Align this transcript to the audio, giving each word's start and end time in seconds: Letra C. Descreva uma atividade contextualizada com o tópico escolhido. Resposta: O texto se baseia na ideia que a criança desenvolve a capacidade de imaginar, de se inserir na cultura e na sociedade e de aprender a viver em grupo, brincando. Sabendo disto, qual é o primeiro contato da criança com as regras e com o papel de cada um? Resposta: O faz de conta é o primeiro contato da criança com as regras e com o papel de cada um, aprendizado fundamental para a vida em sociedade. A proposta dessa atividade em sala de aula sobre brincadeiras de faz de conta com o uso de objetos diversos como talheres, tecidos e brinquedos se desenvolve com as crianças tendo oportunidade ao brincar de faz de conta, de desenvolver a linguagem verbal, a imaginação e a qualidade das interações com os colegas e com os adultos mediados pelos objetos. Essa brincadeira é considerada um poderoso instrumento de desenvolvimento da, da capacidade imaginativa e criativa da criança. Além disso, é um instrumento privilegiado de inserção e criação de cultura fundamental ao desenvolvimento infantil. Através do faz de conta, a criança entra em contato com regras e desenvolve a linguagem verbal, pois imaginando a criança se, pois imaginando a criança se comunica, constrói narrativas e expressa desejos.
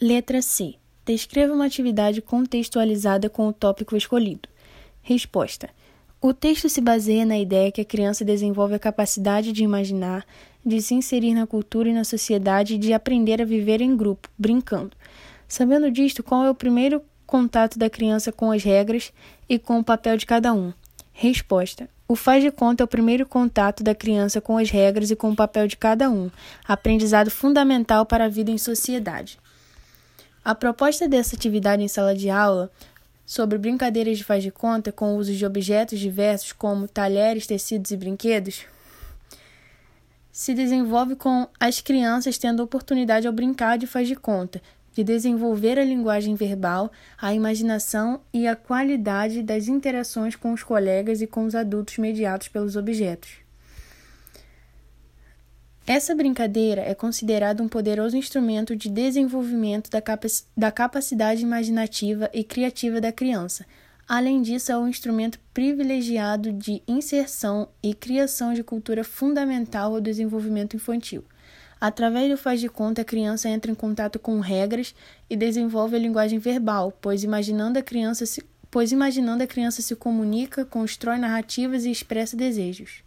Letra 0.00 0.42
C. 0.42 0.74
Descreva 1.06 1.54
uma 1.54 1.66
atividade 1.66 2.20
contextualizada 2.20 3.30
com 3.30 3.46
o 3.46 3.52
tópico 3.52 3.96
escolhido. 3.96 4.48
Resposta: 5.00 5.70
O 6.20 6.34
texto 6.34 6.68
se 6.68 6.80
baseia 6.80 7.24
na 7.24 7.38
ideia 7.38 7.70
que 7.70 7.80
a 7.80 7.84
criança 7.84 8.24
desenvolve 8.24 8.74
a 8.74 8.78
capacidade 8.80 9.52
de 9.52 9.62
imaginar, 9.62 10.26
de 10.66 10.82
se 10.82 10.94
inserir 10.94 11.32
na 11.32 11.46
cultura 11.46 11.88
e 11.88 11.92
na 11.92 12.02
sociedade 12.02 12.74
e 12.74 12.78
de 12.78 12.92
aprender 12.92 13.40
a 13.40 13.44
viver 13.44 13.80
em 13.80 13.96
grupo, 13.96 14.28
brincando. 14.36 14.96
Sabendo 15.46 15.88
disto, 15.92 16.24
qual 16.24 16.44
é 16.44 16.50
o 16.50 16.56
primeiro 16.56 17.00
contato 17.24 17.78
da 17.78 17.88
criança 17.88 18.32
com 18.32 18.50
as 18.50 18.64
regras 18.64 19.12
e 19.48 19.60
com 19.60 19.78
o 19.78 19.84
papel 19.84 20.16
de 20.16 20.26
cada 20.26 20.52
um? 20.52 20.72
Resposta: 21.12 21.88
O 22.08 22.16
faz 22.16 22.42
de 22.42 22.50
conta 22.50 22.82
é 22.82 22.84
o 22.84 22.88
primeiro 22.88 23.24
contato 23.26 23.84
da 23.84 23.94
criança 23.94 24.40
com 24.40 24.58
as 24.58 24.70
regras 24.70 25.12
e 25.12 25.14
com 25.14 25.30
o 25.30 25.36
papel 25.36 25.68
de 25.68 25.76
cada 25.76 26.10
um, 26.10 26.32
aprendizado 26.66 27.30
fundamental 27.30 28.04
para 28.04 28.24
a 28.24 28.28
vida 28.28 28.50
em 28.50 28.58
sociedade. 28.58 29.38
A 30.44 30.54
proposta 30.54 31.08
dessa 31.08 31.34
atividade 31.34 31.82
em 31.82 31.88
sala 31.88 32.14
de 32.14 32.28
aula 32.28 32.70
sobre 33.24 33.56
brincadeiras 33.56 34.18
de 34.18 34.24
faz 34.24 34.42
de 34.42 34.50
conta 34.50 34.92
com 34.92 35.14
o 35.14 35.16
uso 35.16 35.32
de 35.32 35.46
objetos 35.46 35.98
diversos 35.98 36.52
como 36.52 36.86
talheres, 36.86 37.46
tecidos 37.46 37.90
e 37.90 37.96
brinquedos 37.96 38.66
se 40.30 40.52
desenvolve 40.52 41.14
com 41.14 41.46
as 41.60 41.80
crianças 41.80 42.36
tendo 42.36 42.60
oportunidade 42.60 43.24
ao 43.24 43.32
brincar 43.32 43.78
de 43.78 43.86
faz 43.86 44.08
de 44.08 44.16
conta, 44.16 44.60
de 44.92 45.04
desenvolver 45.04 45.78
a 45.78 45.84
linguagem 45.84 46.34
verbal, 46.34 46.90
a 47.16 47.32
imaginação 47.32 48.20
e 48.32 48.48
a 48.48 48.56
qualidade 48.56 49.44
das 49.44 49.68
interações 49.68 50.34
com 50.34 50.52
os 50.52 50.64
colegas 50.64 51.22
e 51.22 51.26
com 51.28 51.44
os 51.44 51.54
adultos 51.54 51.98
mediados 51.98 52.48
pelos 52.48 52.74
objetos. 52.74 53.43
Essa 55.86 56.14
brincadeira 56.14 56.80
é 56.80 56.94
considerada 56.94 57.62
um 57.62 57.68
poderoso 57.68 58.16
instrumento 58.16 58.74
de 58.74 58.88
desenvolvimento 58.88 59.90
da, 59.90 60.02
da 60.56 60.72
capacidade 60.72 61.42
imaginativa 61.42 62.30
e 62.32 62.42
criativa 62.42 63.02
da 63.02 63.12
criança. 63.12 63.66
Além 64.08 64.40
disso, 64.40 64.72
é 64.72 64.78
um 64.78 64.88
instrumento 64.88 65.38
privilegiado 65.52 66.52
de 66.52 66.82
inserção 66.88 67.68
e 67.82 67.92
criação 67.92 68.54
de 68.54 68.64
cultura 68.64 69.04
fundamental 69.04 69.94
ao 69.94 70.00
desenvolvimento 70.00 70.74
infantil. 70.74 71.22
Através 71.78 72.30
do 72.30 72.38
faz 72.38 72.60
de 72.60 72.68
conta, 72.70 73.02
a 73.02 73.04
criança 73.04 73.50
entra 73.50 73.70
em 73.70 73.74
contato 73.74 74.18
com 74.18 74.40
regras 74.40 74.94
e 75.28 75.36
desenvolve 75.36 75.96
a 75.96 75.98
linguagem 75.98 76.38
verbal, 76.38 76.96
pois 76.98 77.22
imaginando 77.22 77.78
a 77.78 77.82
criança 77.82 78.24
se, 78.24 78.42
pois 78.70 78.90
imaginando 78.90 79.42
a 79.42 79.46
criança 79.46 79.82
se 79.82 79.94
comunica, 79.94 80.64
constrói 80.64 81.18
narrativas 81.18 81.84
e 81.84 81.90
expressa 81.90 82.38
desejos. 82.38 83.04